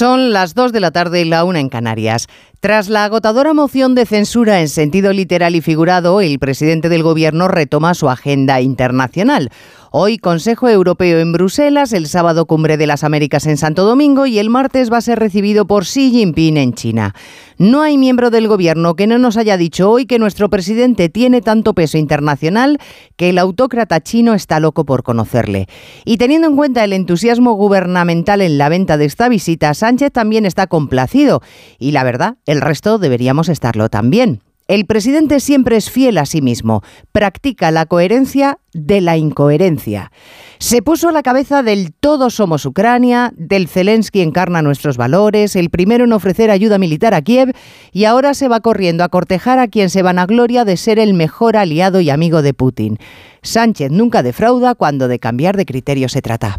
[0.00, 2.26] Son las 2 de la tarde y la una en Canarias.
[2.60, 7.48] Tras la agotadora moción de censura en sentido literal y figurado, el presidente del gobierno
[7.48, 9.50] retoma su agenda internacional.
[9.92, 14.38] Hoy Consejo Europeo en Bruselas, el sábado Cumbre de las Américas en Santo Domingo y
[14.38, 17.12] el martes va a ser recibido por Xi Jinping en China.
[17.58, 21.40] No hay miembro del gobierno que no nos haya dicho hoy que nuestro presidente tiene
[21.40, 22.78] tanto peso internacional
[23.16, 25.66] que el autócrata chino está loco por conocerle.
[26.04, 30.46] Y teniendo en cuenta el entusiasmo gubernamental en la venta de esta visita, Sánchez también
[30.46, 31.42] está complacido.
[31.80, 34.40] Y la verdad, el resto deberíamos estarlo también.
[34.70, 40.12] El presidente siempre es fiel a sí mismo, practica la coherencia de la incoherencia.
[40.60, 45.70] Se puso a la cabeza del todos somos Ucrania, del Zelensky encarna nuestros valores, el
[45.70, 47.52] primero en ofrecer ayuda militar a Kiev
[47.90, 51.56] y ahora se va corriendo a cortejar a quien se vanagloria de ser el mejor
[51.56, 52.98] aliado y amigo de Putin.
[53.42, 56.58] Sánchez nunca defrauda cuando de cambiar de criterio se trata.